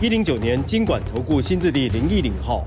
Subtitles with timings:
[0.00, 2.66] 一零九年金管投顾新字第零一零号。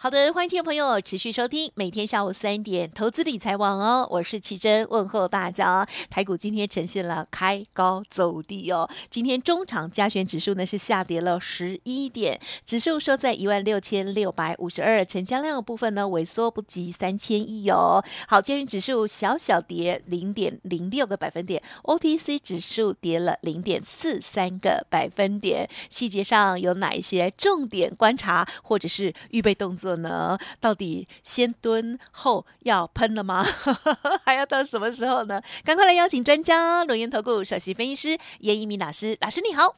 [0.00, 5.88] 好的，欢迎听众朋友持续收听每天下午三点投资理财网哦，我是奇珍问候大家哦。
[6.08, 18.00] 台股今天呈现了开高走低哦，今天中场加权指数呢是下跌了十一点，指数收在一万六千六百五十二，成交量的部分呢萎缩不及三千亿哦。
[18.28, 25.68] 好，加权指数小小跌零点零六个百分点，OTC 指数跌了零点四三个百分点。
[25.90, 30.38] 细节上有哪一些重点观察或者是预备动作呢？
[30.60, 33.44] 到底先蹲后要喷了吗？
[34.24, 35.40] 还要到什么时候呢？
[35.64, 39.76] 赶快来邀请专家，轮源投顾首席分析师严一明老师，老师你好。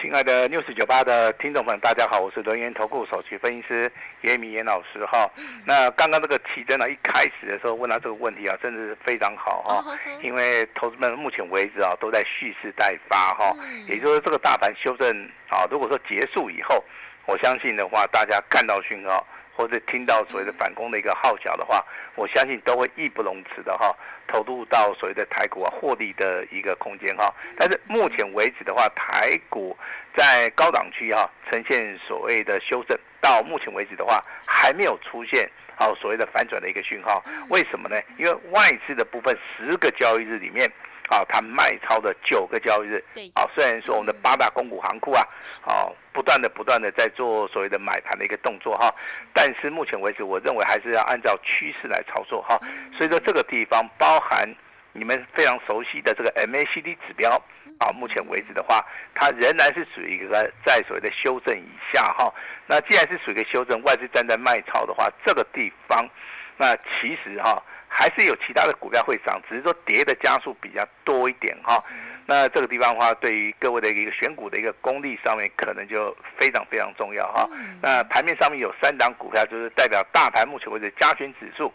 [0.00, 3.90] 亲爱的 News 九八的听众们，大家好，我是轮源投顾首席分析师
[4.20, 5.26] 严奕民严老师哈。
[5.64, 13.56] 那刚刚这个奇珍呢，一开始的时候问到这个问题啊，真的是非常好哈，因为投资们目前为止啊都在蓄势待发哈，
[13.88, 15.10] 也就是说这个大盘修正
[15.48, 16.84] 啊，如果说结束以后，
[17.26, 19.26] 我相信的话，大家看到讯号。
[19.56, 21.82] 或者听到所谓的反攻的一个号角的话，
[22.14, 23.96] 我相信都会义不容辞的哈，
[24.28, 27.32] 投入到所谓的台股啊获利的一个空间哈。
[27.56, 29.76] 但是目前为止的话，台股
[30.14, 37.24] 在高档区哈呈现所谓的修正，到目前为止的话还没有出现好所谓的反转的一个讯号。
[37.48, 37.96] 为什么呢？
[38.18, 40.70] 因为外资的部分十个交易日里面。
[41.08, 43.04] 啊，它卖超的九个交易日，
[43.34, 45.22] 啊，虽然说我们的八大公股行库啊，
[45.64, 48.92] 啊，不断的不断的在做所谓的买盘的一个动作哈，
[49.32, 52.58] 但是目前为止，我认为还是要按照趋势来操作哈，
[52.96, 54.48] 所以说这个地方包含
[54.92, 57.30] 你们非常熟悉的这个 MACD 指标，
[57.78, 58.84] 啊，目前为止的话，
[59.14, 62.32] 它仍然是属于一个在所谓的修正以下哈，
[62.66, 66.08] 那既然是属于一个修正，外资站在卖超的话，这个地方，
[66.56, 67.62] 那其实哈。
[67.98, 71.82] 还是有其他的股票会涨，只是说跌的加速比较多一点哈。
[72.26, 77.48] 那这个地方的话，对于各位的一个选股的一个功力上面，可能就非常非常重要哈。
[77.80, 81.72] 那盘面上面有三档股票，就是代表大盘目前为止加权指数。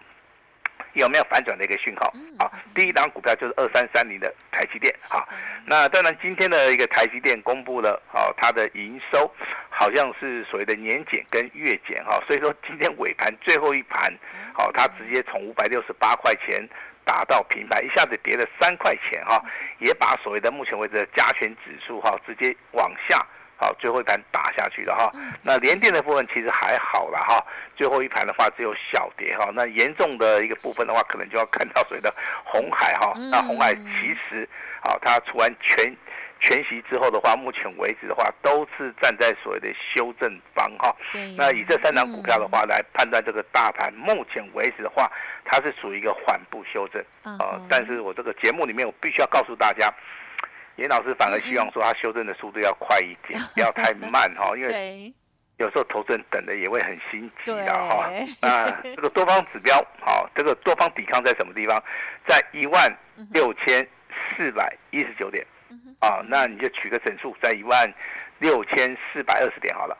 [0.93, 2.13] 有没有反转的一个讯号？
[2.39, 4.93] 好，第一档股票就是二三三零的台积电。
[5.01, 5.27] 好，
[5.65, 9.31] 那当然今天的一个台积电公布了，好，它的营收
[9.69, 14.13] 好像是所谓的年减跟月减哈，所以说今天尾盘最后一盘，
[14.53, 16.67] 好，它直接从五百六十八块钱
[17.05, 19.43] 打到平盘，一下子跌了三块钱哈，
[19.79, 23.25] 也把所谓的目前为止的加权指数哈直接往下。
[23.61, 25.11] 好，最后一盘打下去了哈。
[25.43, 27.45] 那联电的部分其实还好了哈。
[27.75, 29.51] 最后一盘的话只有小跌哈。
[29.53, 32.11] 那严重的一个部分的话，可能就要看到所谓的
[32.43, 33.13] 红海哈。
[33.29, 34.49] 那红海其实
[34.81, 35.95] 啊，它除完全
[36.39, 40.91] 全息之后的话，目前为止的话都是站在所谓的修正方哈。
[41.37, 45.07] 那以这三档股票的话来判断这个大盘，目前为止的话，
[45.45, 47.61] 它是属于一个缓步修正啊。
[47.69, 49.93] 但是我这个节目里面，我必须要告诉大家。
[50.77, 55.13] 严老师反而希望说，他修正的速度要快一点， 不要太慢哈，因为
[55.57, 58.09] 有时候投资人等的也会很心急的哈。
[58.41, 61.83] 那这个多方指标，好，这个多方抵抗在什么地方？
[62.27, 62.91] 在一万
[63.31, 63.87] 六千
[64.35, 65.45] 四百一十九点，
[65.99, 67.93] 啊，那你就取个整数，在一万
[68.39, 69.95] 六千四百二十点好了。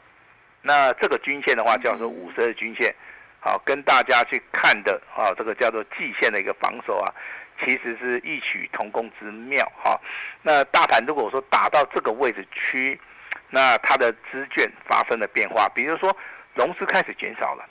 [0.63, 2.95] 那这个均线的话，叫做五十日均线，
[3.39, 7.13] 好，跟大家去看的啊，这个叫做季线的一个防守啊。
[7.63, 9.99] 其实是异曲同工之妙哈，
[10.41, 12.99] 那大盘如果说打到这个位置区，
[13.49, 16.15] 那它的资券发生了变化，比如说
[16.55, 17.63] 融资开始减少了，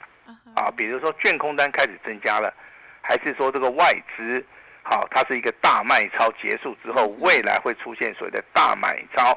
[0.55, 2.55] 啊，比如说券空单开始增加了，
[3.01, 4.45] 还是说这个外资，
[4.85, 9.37] 好，它是一个大卖超结束之后，未来会出现所谓的大买超，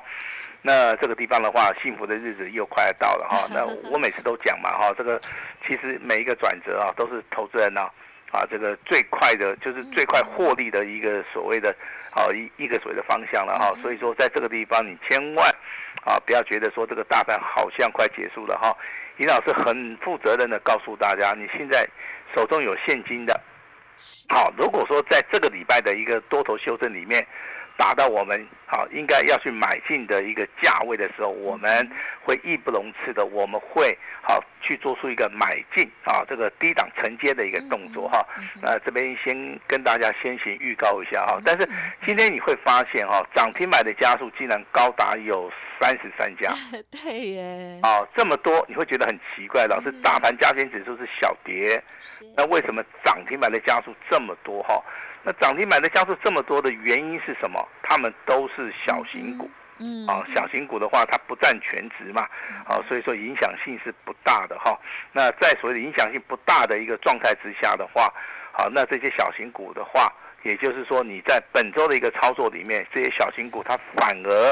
[0.62, 3.48] 那这个地方的话，幸福的日子又快要到了哈。
[3.50, 5.20] 那我每次都讲嘛哈，这个
[5.66, 7.90] 其实每一个转折啊，都是投资人呐。
[8.34, 11.74] 啊，这个最快的就是最快获利的一个所谓的，
[12.16, 13.72] 好一一个所谓的方向了哈。
[13.80, 15.48] 所以说，在这个地方你千万
[16.04, 18.76] 啊不要觉得说这个大盘好像快结束了哈。
[19.18, 21.88] 尹老师很负责任的告诉大家，你现在
[22.36, 23.40] 手中有现金的，
[24.30, 27.24] 好，如果说在这个礼拜的一个多头修正里面，
[27.78, 31.88] 达到我们好应该要去买进的一个价位的时候，我们
[32.24, 38.26] 会义不容辞的，我们会好去做出一个买进啊这个低档承接的一个动作哈。
[38.62, 41.70] 那这边先跟大家先行预告一下哈，但是
[42.06, 46.52] 今天你会发现哈，涨停板的家数竟然高达有三十三家。
[46.90, 47.80] 对耶。
[47.84, 51.84] 啊，这么多你会觉得很奇怪，老师大盘加权指数是小跌，
[52.36, 54.82] 那为什么涨停板的家数这么多哈？
[55.26, 57.68] 那涨停板的家数这么多的原因是什么？
[57.82, 59.52] 他们都是小型股，嗯，
[60.08, 62.22] 啊，小型股的话，它不占全值嘛，
[62.66, 64.80] 啊，所以说影响性是不大的哈。
[65.12, 68.14] 那在所谓的影响性不大的一个状态之下的话，
[68.52, 70.12] 好，那这些小型股的话。
[70.44, 74.52] 也就是说，你在本周的一个操作里面，这些小型股它反而，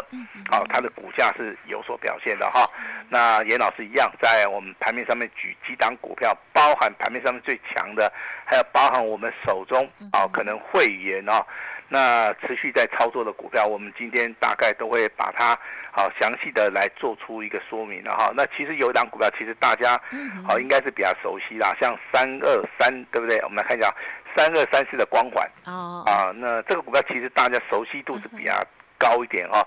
[0.50, 2.66] 好、哦，它的股价是有所表现的哈。
[3.10, 8.10] 那严老师一样，在我们盘面上面举几档股票，包含盘面上面最强的，
[8.46, 11.46] 还有包含我们手中啊、哦，可能会员啊、哦，
[11.92, 15.60] 那持续在操作的股票，我们今天大概都会把它
[15.92, 18.32] 好详细的来做出一个说明了哈。
[18.34, 20.00] 那其实有一档股票，其实大家
[20.48, 23.38] 好、哦、应该是比较熟悉啦，像三二三，对不对？
[23.44, 23.94] 我们来看一下。
[24.34, 28.54] 三二三四的光环哦啊，那这个股票其实大家熟悉度是比较
[28.98, 29.62] 高一点哈，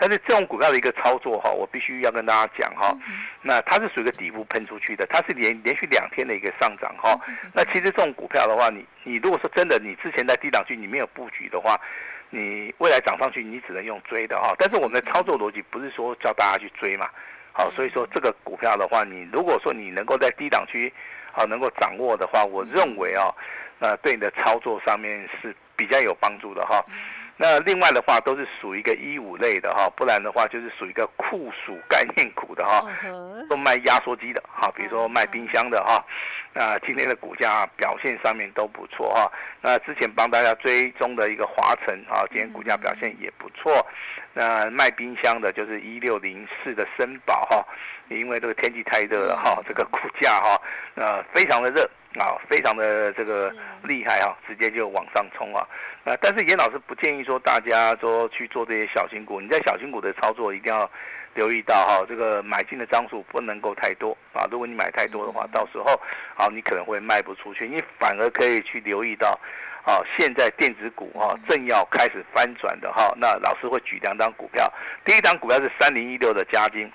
[0.00, 2.96] 但是这种股票的一个操作哈，我必须要跟大家讲哈，
[3.42, 7.18] 那它是属于一个底部喷出去的，它是连连续两天的一个上涨哈，
[7.52, 11.76] 那其实这种股票的话，你你如果说真的你之前在低档区你没有布局的话，
[12.30, 17.10] 你未来涨上去你只能用追的哈，但是我们的操作逻辑不是说叫大家去追嘛，
[17.52, 20.92] 好，所以说这个股票的话，你如果说你能够在低档区
[21.32, 23.34] 好能够掌握的话，我认为啊。
[23.80, 26.84] 那对你的操作上面是比较有帮助的哈。
[27.40, 32.82] 那另外的话都是属于一个一五类的哈，不然的话就是属于一个酷暑概念股的哈，
[33.48, 36.04] 都卖压缩机的哈，比如说卖冰箱的哈。
[36.52, 39.30] 那今天的股价表现上面都不错哈。
[39.62, 43.86] 那之前帮大家追踪的一个华晨啊，今天股价表现也不错。
[44.38, 47.66] 那卖冰箱的就是一六零四的森宝哈，
[48.08, 50.62] 因为这个天气太热了哈，这个股价哈，
[50.94, 51.90] 呃，非常的热。
[52.18, 53.52] 啊，非常的这个
[53.82, 55.62] 厉害啊，直接就往上冲啊！
[56.02, 60.90] 那但是严老师不建议说大家说去做这些小型股，你在小型股的操作一定要
[61.34, 64.48] 留意到哈，这个买进的张数不能够太多啊。
[64.50, 65.92] 如果你买太多的话，到时候
[66.34, 69.38] 啊你可能会卖不出去，你反而可以去留意到
[69.88, 73.10] 啊，现在电子股哦正要开始翻转的哈。
[73.16, 74.70] 那老师会举两张股票，
[75.02, 76.86] 第一张股票是三零一六的嘉晶。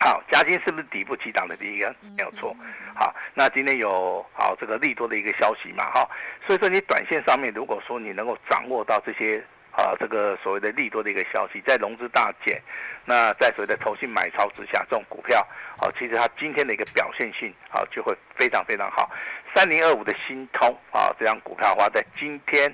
[0.00, 1.94] 好，嘉晶是不是底部起涨的第一个？
[2.16, 2.56] 没有错。
[2.94, 5.84] 好，那今天有好这个利多的一个消息嘛？
[5.92, 6.08] 哈，
[6.46, 12.60] 所以说你短线上面，如果说你能够掌握到这些啊，这个所谓的利多的一个消息，在融资大减，
[13.04, 15.40] 那在所谓的投信买超之下，这种股票
[15.78, 19.10] 啊，其实它今天的一个表现性啊，就会非常非常好。
[19.54, 22.68] 三零二五的新通啊，这张股票的话，在今天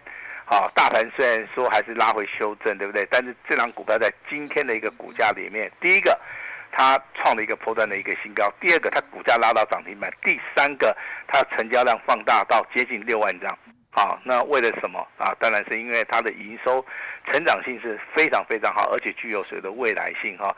[0.44, 3.06] 啊，大盘虽然说还是拉回修正，对不对？
[3.10, 6.18] 但是这张股票在今天的一个股价里面，第一个。
[6.70, 10.94] 它创了一个波段的一个新高，第二个它股价拉到涨停板，第三个
[11.26, 13.58] 它成交量放大到接近六万张，
[13.90, 15.34] 好，那为了什么啊？
[15.40, 16.84] 当然是因为它的营收
[17.26, 20.54] 成长性是非常非常好，而且具有所谓的未来性哈。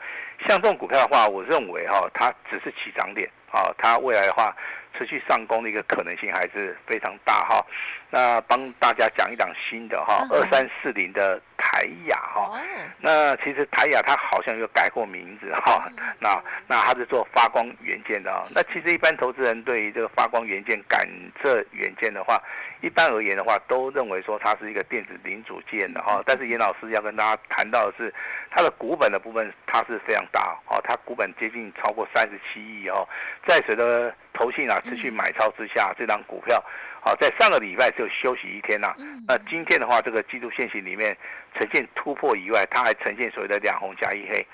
[0.47, 4.55] 像这种股票的话，我认为哈，它只是起涨点啊，它未来的话
[4.97, 7.65] 持续上攻的一个可能性还是非常大哈。
[8.11, 11.41] 那帮大家讲一档新的哈，二三四零的。
[11.63, 12.59] 台亚哈，
[12.99, 15.87] 那其实台亚它好像有改过名字哈，
[16.19, 18.41] 那那它是做发光元件的啊。
[18.55, 21.07] 那其实一般投资人对于这个发光元件、感
[21.39, 22.41] 测元件的话，
[22.81, 26.21] 一般而言的话，都认为说它是一个电子零组件的哈。
[26.25, 28.11] 但是严老师要跟大家谈到的是，
[28.49, 33.07] 它的股本的部分它是非常大哦，它股本接近超过三十七亿哦，
[33.47, 36.61] 在随着投信啊持续买超之下，这张股票。
[37.03, 38.95] 好，在上个礼拜就休息一天呐、啊。
[39.27, 41.17] 那今天的话，这个季度线型里面
[41.55, 44.45] 呈现突破以外，它还呈现所谓的两红加一黑。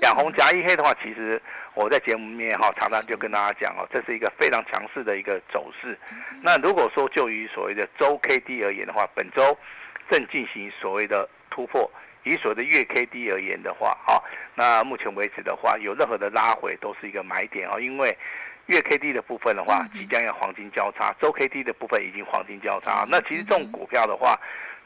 [0.00, 1.42] 两红加一黑的话，其实
[1.74, 5.98] 我在节目里面哈常常就跟大家讲哦，这是一个非常强势的一个走势。
[6.40, 9.58] 那如果说就于所谓的周 K D 而言的话，本周
[10.08, 11.90] 正进行所谓的突破；
[12.22, 14.22] 以所谓的月 K D 而言的话，哈，
[14.54, 18.16] 那目前为止的话，有任何的拉回都是一个买点哦，因为。
[18.68, 23.06] 月 K D 的部分的话，即将要黄金交叉；周 K D 的部分已经黄金交叉。
[23.10, 24.38] 那其实这种股票的话，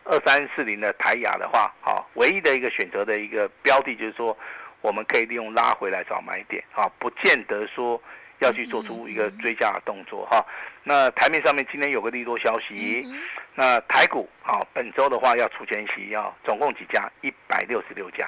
[0.04, 4.36] 二三四零的台亚的话，好，唯一的一个选择的一个标的，就是说，
[4.80, 8.00] 我们可以利用拉回来找买点，啊，不见得说
[8.42, 10.44] 要去做出一个追加的动作哈。
[10.84, 13.06] 那台面上面今天有个利多消息，
[13.54, 17.10] 那台股啊本周的话要除权息要总共几家？
[17.20, 18.26] 一百六十六家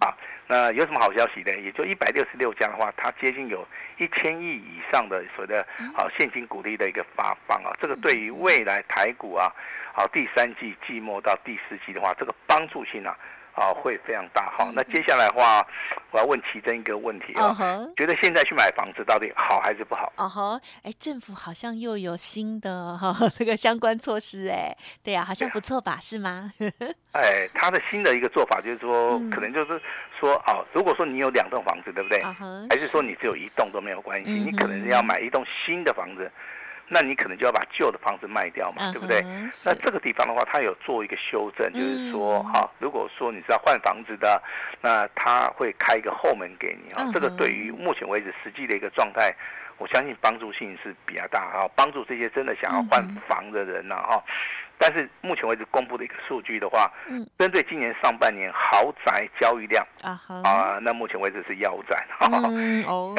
[0.00, 0.16] 啊。
[0.46, 1.54] 那有什么好消息呢？
[1.58, 3.66] 也就一百六十六家的话，它接近有
[3.98, 5.60] 一千亿以上的所谓的
[5.94, 9.52] 啊现金股利的一个发放啊，这个对于未来台股啊，
[9.92, 13.14] 好第三季季末到第四季的话，这个帮助性啊。
[13.58, 14.70] 啊，会非常大哈。
[14.74, 15.66] 那接下来的话，
[16.12, 17.94] 我要问奇珍一个问题啊，uh huh.
[17.96, 20.12] 觉得现在去买房子到底好还是不好？
[20.16, 25.98] 哦吼，哎，政府好像又有新的哈、哦、 这个相关措施哎，对呀、啊，好像不错吧？
[25.98, 26.52] 啊、是吗？
[27.12, 29.80] 哎，他的新的一个做法就是说，嗯、可能就是
[30.20, 32.66] 说哦，如果说你有两栋房子，对不对？Uh huh.
[32.70, 34.30] 还是说你只有一栋都没有关系？
[34.30, 36.30] 嗯、你可能要买一栋新的房子。
[36.90, 39.22] 那你可能就要把旧的房子卖掉嘛，对不对？
[39.64, 44.42] 那这个地方的话，它有做一个修正，就是说，哈，如果说你是要换房子的，
[44.80, 47.04] 那他会开一个后门给你啊。
[47.12, 49.30] 这个对于目前为止实际的一个状态，
[49.76, 54.24] 我相信帮助性是比较大哈，帮助这些真的想要换房的人呐哈。
[54.80, 59.84] 但是目前为止公布的一个数据的话，嗯针对今年上半年豪宅交易量
[60.42, 62.06] 啊，那目前为止是腰斩，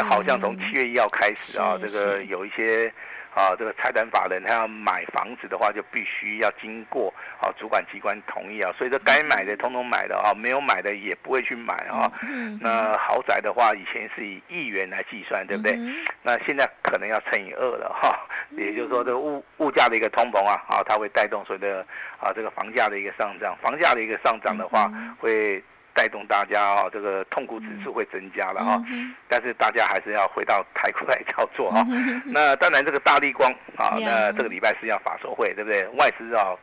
[0.09, 2.91] 好像从七月一号开始啊，这个有一些。
[3.39, 12.11] 啊，这个财产法人他要买房子的话，就必须要经过啊主管机关同意啊，所以说该买的通通买的啊，没有买的也不会去买啊。
[12.59, 15.79] 那豪宅的话，以前是以亿元来计算，对不对？
[16.21, 18.19] 那现在可能要乘以二了哈，
[18.57, 21.85] 也就是说这个物物价的一个通膨啊，啊，它会带动所谓的
[22.19, 25.63] 啊这个房价的一个上涨，房价的一个上涨的话会。
[25.93, 28.81] 带动大家哦，这个痛苦指数会增加了哈，
[29.27, 31.85] 但是大家还是要回到台股来操作哈。
[32.25, 35.87] 那当然，这个大立光啊，那这个礼拜是要法说会，对不对？
[35.97, 36.55] 外资啊，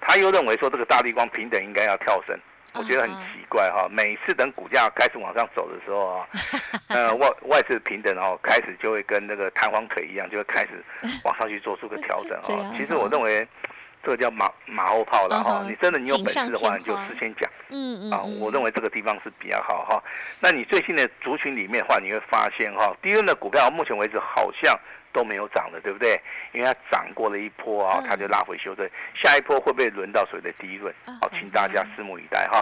[0.00, 2.38] 他又认为说这个大立光平等应该要跳升，
[2.74, 3.86] 我觉得很奇怪哈。
[3.90, 6.26] 每次等股价开始往上走的时候啊，
[6.88, 10.84] 呃外外资平等哦，开始就会跟那个弹簧腿一样，就会开始
[11.24, 12.74] 往上去做出个调整 啊。
[12.76, 13.46] 其实我认为。
[14.02, 17.50] 这个叫马马后炮了哈，你真的你有本事的话，你就事先讲。
[17.70, 18.10] 嗯嗯。
[18.10, 20.02] 啊，我认为这个地方是比较好哈。
[20.40, 24.78] 那你最新的族群里面的话，你会发现哈，低润的股票目前为止好像
[25.12, 26.20] 都没有涨的，对不对？
[26.52, 28.88] 因为它涨过了一波啊，它就拉回修正。
[29.14, 30.92] 下一波会不会轮到所谓的低润？
[31.20, 32.60] 好，请大家拭目以待哈。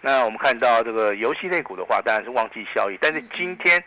[0.00, 3.82] 那我们看到这个游戏类股的话，当然是旺季效益，但是今天。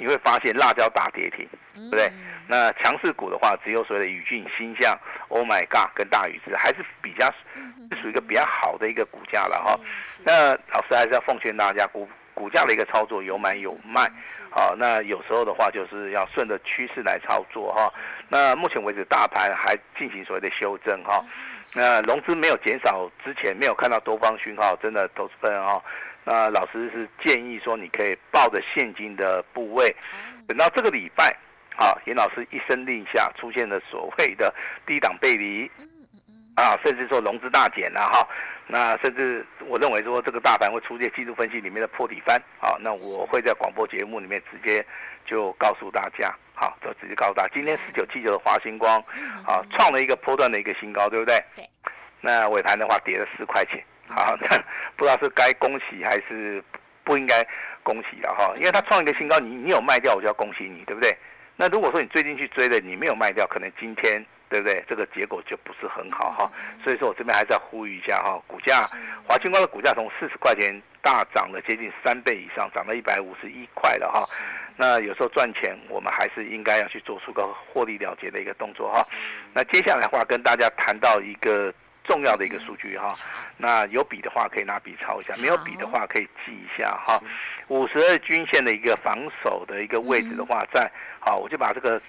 [0.00, 2.08] 你会发现辣椒大跌停，对不对？
[2.48, 7.26] 那强势股的话，只有所谓的宇峻、鈊象、Oh My God 跟大宇资，还是比较
[7.90, 9.78] 是属于一个比较好的一个股价了哈。
[10.24, 14.10] 那老师还是要奉劝大家，股股价的一个操作有买有卖，
[14.50, 17.90] 好，那有时候的话就是要顺着趋势来操作哈。
[18.28, 21.22] 那目前为止，大盘还进行所谓的修正哈。
[21.76, 25.82] 那融资没有减少之前，没有看到多方讯号，真的投资分哈。
[26.24, 29.94] 那老师是建议说，你可以抱着现金的部位，
[30.46, 31.36] 等到这个礼拜，
[31.78, 34.52] 啊，严老师一声令下，出现了所谓的
[34.84, 35.70] 低档背离，
[36.56, 38.28] 啊，甚至说融资大减了哈，
[38.66, 44.84] 那甚至我认为说这个大盘会出现技术分析里面的破底翻，啊，那我会在广播节目里面直接
[45.24, 48.98] 就告诉大家，好，就直接告诉大家，今天四九七九的华星光，
[49.46, 51.40] 啊，创了一个波段的一个新高，对不对？
[51.54, 51.64] 对。
[52.20, 53.80] 那尾盘的话跌了四块钱。
[54.08, 54.48] 好，那
[54.96, 56.60] 不知道是该恭喜还是
[57.04, 57.46] 不应该
[57.84, 61.16] 恭喜了哈，因为它创一个新高，你你有卖掉，我就要恭喜你，对不对？
[61.60, 64.84] 那如果说你最近去追的，你没有卖掉，可能今天对不对？
[64.88, 66.52] 这个结果就不是很好哈。
[66.84, 68.86] 所以说我这边还是要呼吁一下哈，股价
[69.26, 74.24] 华清光的股价从四十块钱大涨了接近三倍以上，涨到一百五十一块了哈。
[74.76, 79.02] 那有时候赚钱，我们还是应该要去做出个获利了结的一个动作哈。
[79.52, 81.74] 那接下来的话，跟大家谈到一个。
[82.04, 83.14] 重要的一个数据哈，
[83.58, 87.20] 那有笔的话可以拿笔抄一下，没有笔的话可以记一下哈。
[87.66, 90.90] 五十二均线的一个防守的一个位置的话，在
[91.28, 92.00] 好，我就把这个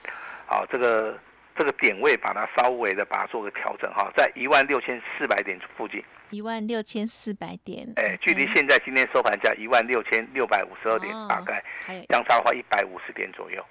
[0.46, 1.20] 好这个
[1.58, 6.02] 这个点位把它稍微的把它做个调整哈，在一万六千四百点附近。
[6.30, 11.62] 一万六千四百点，哎，距离现在今天收盘价一万六千六百五十二点，大概
[12.10, 13.62] 相差的话一百五十点左右。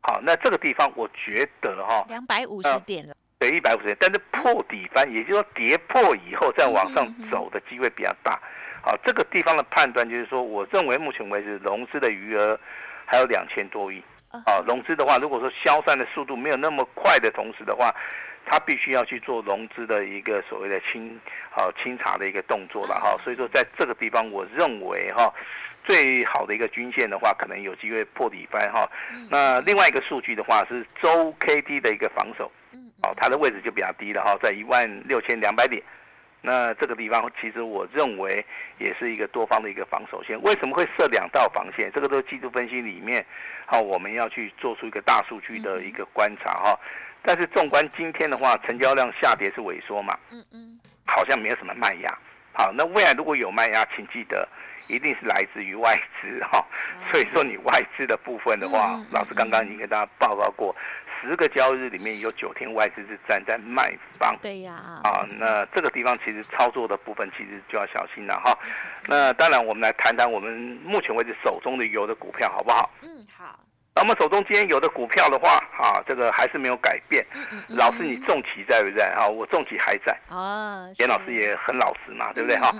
[0.00, 3.14] 好，那这个地方我觉得哈，两百五十点了。
[3.38, 8.40] 对，一百五十点，但是破底翻，也就是说跌破以后再往上走的机会比较大。
[8.82, 12.58] 好，这个地方的判断就是说，我认为目前为止融资的余额
[13.04, 14.02] 还有两千多亿。
[14.46, 17.94] 啊，融资的话，如果说消散的速度没有那么快的同时的话，
[18.44, 21.20] 它必须要去做融资的一个所谓的清
[21.54, 23.16] 啊清查的一个动作了哈。
[23.22, 25.32] 所以说，在这个地方，我认为哈。
[25.84, 28.88] 最好的一个均线的话，可能有机会破底翻哈。
[29.28, 32.48] 那另外一个数据的话是周 K D 的一个防守，
[33.02, 35.82] 哦，它的位置就比较低了哈，在一万六千两百点。
[36.42, 38.44] 那这个地方其实我认为
[38.78, 40.38] 也是一个多方的一个防守线。
[40.42, 41.90] 为什么会设两道防线？
[41.94, 43.24] 这个都是技术分析里面，
[43.64, 46.78] 好，我们要去做出一个大数据的一个观察哈。
[47.22, 50.18] 但是纵观今天的话，成交量下跌是萎缩嘛？
[50.32, 52.18] 嗯嗯，好像没有什么卖压。
[52.52, 54.48] 好，那未来如果有卖压，请记得
[54.88, 56.64] 一定是来自于外资哈。
[57.10, 60.74] 所以说你外资的部分的话，老师刚刚已经跟大家报告过。
[61.24, 68.58] 十个交易日里面有九天外资是站在卖方，对呀，啊，那这个地方其实操作的部分其实就要小心了哈。
[69.06, 70.52] 那当然，我们来谈谈我们
[70.84, 72.90] 目前为止手中的有的股票好不好？
[73.02, 73.56] 嗯，好。
[73.94, 77.24] 那我们手中今天有的股票的话，啊，这个还是没有改变。
[77.34, 79.28] 嗯嗯嗯、老师，你重企在不在啊？
[79.28, 80.18] 我重企还在。
[80.28, 80.90] 哦。
[80.98, 82.72] 严老师也很老实嘛，对不对哈？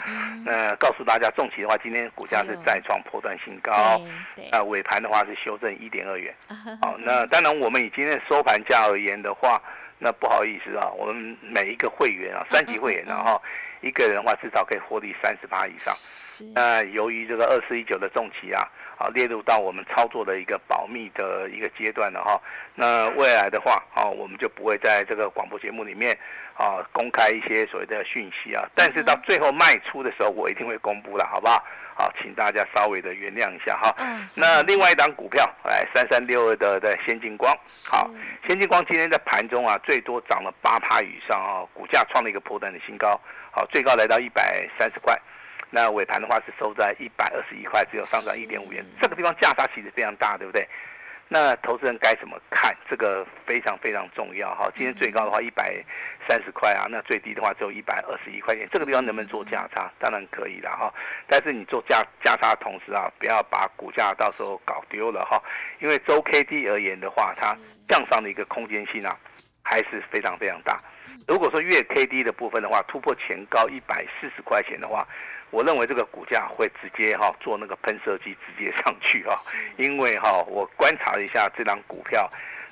[0.45, 4.01] 那告诉大家，重企的话，今天股价是再创破断新高。
[4.35, 4.49] 对。
[4.51, 6.35] 那尾盘的话是修正一点二元。
[6.81, 9.61] 好，那当然，我们以今天的收盘价而言的话，
[10.03, 13.41] 那不好意思啊，我们每一个会员啊，三级会员然后
[13.81, 15.95] 一个人的话至少可以获利三十八以上。
[15.95, 16.45] 是。
[16.55, 18.61] 那由于这个二四一九的重期啊。
[18.99, 22.41] 啊，列入到我们操作的一个保密的一个阶段了哈。
[22.77, 26.17] 那未来的话，啊，我们就不会在这个广播节目里面
[26.55, 28.65] 啊公开一些所谓的讯息啊。
[28.75, 31.63] 但是到最后卖出的时候，我一定会公布了，好不好？
[31.95, 33.95] 好，请大家稍微的原谅一下哈。
[34.35, 37.55] 那另外一档股票，来三三六二的的先进光，
[37.91, 38.11] 好，
[38.47, 45.17] 先进光今天在盘中啊，最多涨了八趴以上啊，股价创了一个波段的新高，好，最高来到一百三十块。
[45.69, 50.67] 那尾盘的话是收在一百二十一块，只有上涨一点五元，这个地方价差其实非常大，对不对？
[51.33, 52.77] 那投资人该怎么看？
[52.91, 54.71] 这个非常非常重要哈。
[54.77, 55.83] 今天最高的话一百
[56.29, 59.91] 三十块啊，那最低的话只有一百二十一块钱，这个地方能不能做价差？
[59.99, 60.93] 当然可以了哈。
[61.27, 65.43] 但是你做价价差的同时啊，不要把股价到时候搞丢了哈。
[65.81, 67.57] 因为周 K D 而言的话，它
[67.89, 69.17] 向上的一个空间性啊，
[69.63, 70.83] 还是非常非常大。
[71.27, 75.09] 如果说月 K D 的部分的话，突破前高一百四十块钱的话。
[75.53, 79.35] 我认为这个股价会直接哈做那个喷射机直接上去哈，
[79.77, 82.27] 因为哈我观察了一下这张股票，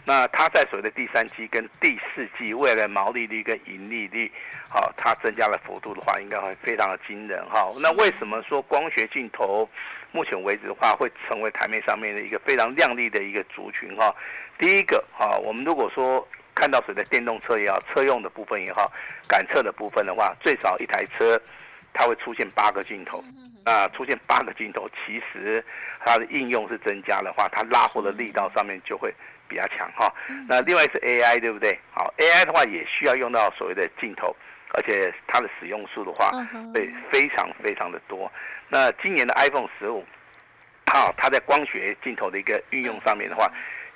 [0.06, 4.32] 那它在所谓的第三季跟第四季未来的毛利率跟盈利率，
[4.70, 7.68] 好它增加的幅度的话，应该会非常的惊人哈。
[7.82, 9.68] 那为什么说光学镜头
[10.10, 14.10] 目前为止的话会成为台面上面的一个非常亮丽的一个族群哈？
[14.58, 18.90] 第一个哈，我们如果说看到所谓的电动车也好，车用的部分也好，
[19.28, 21.38] 感测的部分的话，最少一台车。
[21.92, 23.22] 它会出现八个镜头，
[23.64, 25.64] 啊，出现八个镜头，其实
[26.04, 29.14] 它的应用是增加的话，它拉货的力道上面就会
[29.48, 30.12] 比较强哈。
[30.48, 31.78] 那另外是 AI 对不对？
[31.92, 34.34] 好，AI 的话也需要用到所谓的镜头，
[34.74, 36.30] 而且它的使用数的话
[36.72, 38.30] 会非常非常的多。
[38.68, 40.04] 那今年的 iPhone 十五，
[40.86, 43.50] 好，它在光学镜头的一个运用上面的话，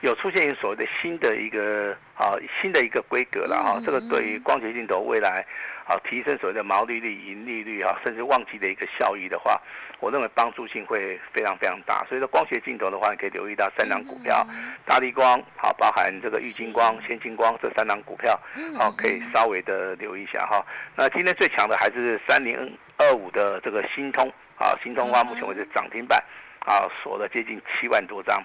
[0.04, 3.80] 有出现所谓的新的一个啊新的一个规格了哈。
[3.84, 5.44] 这个对于光学镜头未来。
[5.86, 9.60] 啊，提升所谓的毛利率、盈利率啊，甚至旺季的一个效益的话，
[10.00, 12.02] 我认为帮助性会非常非常大。
[12.08, 14.46] 所以说，光学镜头的话，你可以留意到三档股票，
[14.86, 18.32] 大立光，好，包含这个玉晶光、先进光这三档股票，
[18.78, 20.64] 好，可以稍微的留意一下哈。
[20.96, 22.56] 那今天最强的还是三零
[22.96, 26.18] 二五的这个新通，啊，新通的话，目前为止涨停板，
[26.60, 28.42] 啊，锁了接近七万多张。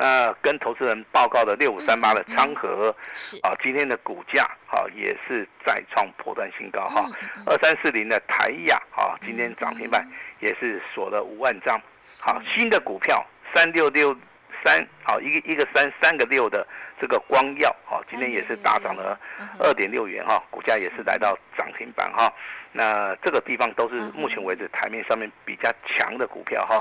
[0.00, 2.94] 那跟投资人报告的六五三八的昌河，
[3.42, 7.04] 啊，今天的股价啊也是再创破断新高哈。
[7.46, 10.08] 二三四零的台亚啊，今天涨停板
[10.38, 11.76] 也是锁了五万张。
[12.24, 14.16] 好，新的股票三六六
[14.64, 16.66] 三，好一个一个三三个六的
[17.00, 19.18] 这个光耀，好，今天也是大涨了
[19.58, 22.32] 二点六元哈，股价也是来到涨停板哈。
[22.72, 26.76] 那这个地方都是目前为止台面上面比较强的股票哈。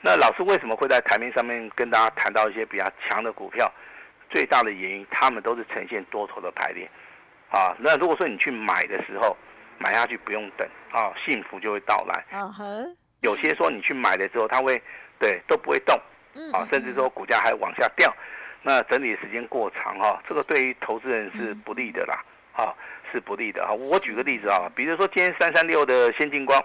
[0.00, 3.70] 那老师为什么会在台面上面跟大家谈到一些比较强的股票？
[4.30, 6.88] 最大的原因，他们都是呈现多头的排列
[7.50, 7.76] 啊。
[7.78, 9.36] 那如果说你去买的时候，
[9.76, 12.24] 买下去不用等啊，幸福就会到来。
[13.20, 14.80] 有些说你去买的之后，它会
[15.18, 16.00] 对都不会动
[16.52, 18.14] 啊，甚至说股价还往下掉，
[18.62, 22.22] 那整理时间过长哈，这个对于投资人是不利的啦
[22.54, 22.74] 啊。
[23.12, 26.58] 是不利的啊，我举个例子啊，比如说今天三三六的先进光，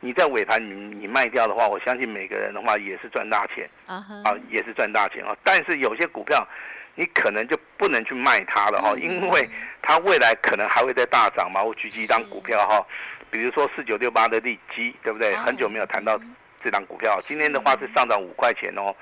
[0.00, 4.02] 你在尾盘你你卖掉的话，我相信每个人的话也是赚大钱啊，
[4.48, 5.36] 也是赚大钱啊。
[5.44, 6.48] 但是有些股票
[6.94, 9.46] 你可能就不能去卖它了哈，因为
[9.82, 11.62] 它未来可能还会再大涨嘛。
[11.62, 12.82] 我举几档股票哈，
[13.30, 15.36] 比如说四九六八的利基，对不对？
[15.36, 16.18] 很久没有谈到
[16.62, 18.94] 这档股票，今天的话是上涨五块钱哦，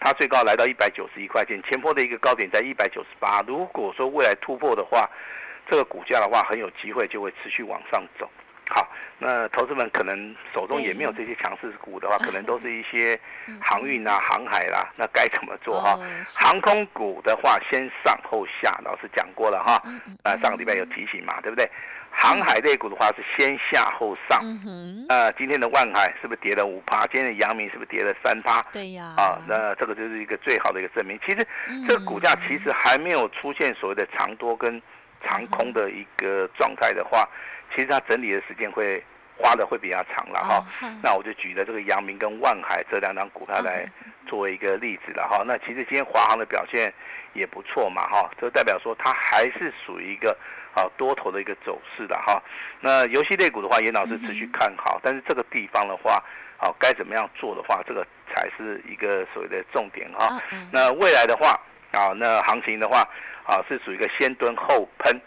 [0.00, 3.42] 它最高来到一百九十一块钱，前波的一个高点在一百九十八。
[3.46, 5.08] 如果说未来突破的话，
[5.68, 8.30] 这个股价的话，很有机会就会持续往上走，
[8.68, 13.18] 好，那投资们可能手中也没有这些强势股的话， 可能都是一些
[13.60, 15.98] 航运啊、航海啦，那该怎么做哈？
[16.24, 19.82] 航空股的话，先上后下，老师讲过了哈。
[20.22, 21.68] 啊，上个礼拜有提醒嘛，对不对？
[22.10, 24.40] 航海类股的话是先下后上。
[25.08, 27.06] 呃，今天的万海是不是跌了五趴？
[27.06, 28.62] 今天的阳明是不是跌了三趴？
[28.72, 29.14] 对呀。
[29.16, 31.18] 啊，那这个就是一个最好的一个证明。
[31.24, 31.46] 其实
[31.86, 34.80] 这个股价其实还没有出现所谓的长多跟
[35.24, 37.28] 长空的一个状态的话。
[37.74, 39.04] 其实它整理的时间会
[39.36, 40.94] 花的会比较长了哈，oh, huh.
[41.02, 43.86] 那我就举了这个阳明跟万海这两张股票来
[44.26, 45.44] 作为一个例子了哈。
[45.46, 46.90] 那其实今天华航的表现
[47.34, 50.34] 也不错嘛哈，这代表说它还是属于一个
[50.78, 52.40] 啊多头的一个走势的哈。
[52.80, 56.22] 那游戏类股的话，严老师持续看好，但是这个地方的话，
[56.56, 60.40] 好该怎么样做的话，这个才是一个所谓的重点哈。
[60.70, 61.58] 那未来的话
[61.92, 63.00] 啊，那行情的话
[63.44, 65.20] 啊是属于一个先蹲后喷。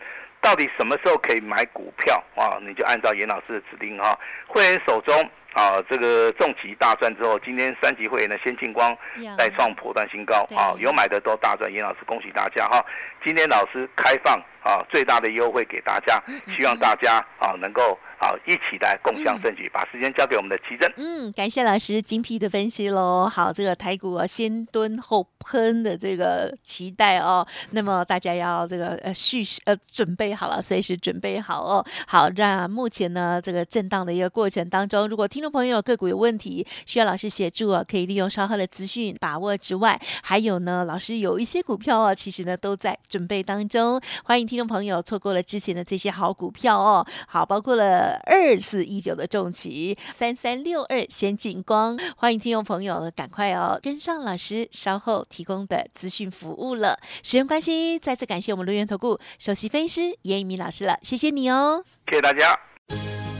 [0.43, 2.57] 到底什么时候可以买股票啊？
[2.61, 8.97] 你就按照严老师的指令哈，会员手中啊这个重级大赚之后，今天三级会员的先进光
[9.37, 12.85] 再创破断新高啊，有买的都大赚，严老师恭喜大家哈！
[13.23, 16.21] 今天老师开放啊最大的优惠给大家，
[16.55, 17.97] 希望大家啊能够。
[18.23, 20.93] 好，一起来共享盛举，把时间交给我们的奇珍。
[20.95, 23.27] 嗯，感谢老师精辟的分析喽。
[23.27, 27.43] 好，这个台股啊，先蹲后喷的这个期待哦。
[27.71, 31.83] 那么大家要这个呃蓄呃准备好了，随时准备好哦。
[32.05, 43.99] 好，那目前呢这个震荡的一个过程当中，如果听众朋友个股有问题，需要老师协助啊，可以利用稍后的资讯把握之外，还有呢，老师有一些股票啊，其实呢都在准备当中。
[44.23, 47.03] 欢迎听众朋友错过了之前的这些好股票哦。
[47.27, 48.10] 好，包括了。
[48.25, 56.99] 二四一九的重旗，三三六二先进光，欢迎听众朋友赶快哦跟上老师稍后提供的资讯服务了。
[57.23, 62.57] 时间关系，再次感谢我们留言投顾首席分析师严一鸣老师了，谢谢你哦，谢谢大家。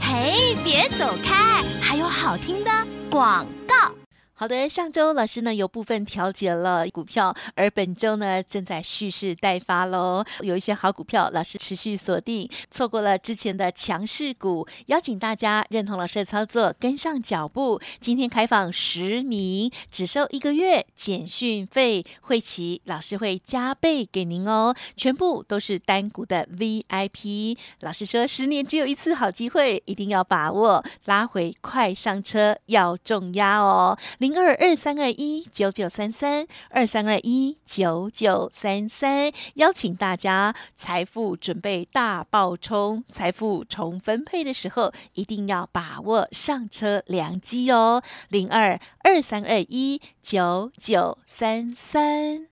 [0.00, 2.70] 嘿，别走开，还有好听的
[3.10, 4.01] 广告。
[4.42, 10.24] 好的，上周老师呢有部分调节了股票，而本周呢正在蓄势待发喽。
[10.40, 17.80] 有一些好股票，老师持续锁定，错过了之前的强势股，邀请大家认同老师的操作，跟上脚步。
[18.00, 27.56] 今天开放十名，只收一个月简讯费，会齐老师会加倍给您哦，全部都是单股的 VIP。
[27.82, 33.96] 老师说，十年只有一次好机会，一定要把握，拉回快上车要重压哦。
[34.32, 48.02] 零二二三二一九九三三二三二一九九三三，邀请大家财富准备大爆冲，财富重分配的时候，一定要把握上车良机哦。
[48.30, 52.51] 零二二三二一九九三三。